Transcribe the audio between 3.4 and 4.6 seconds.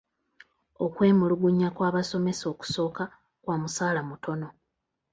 kwa musaala mutono.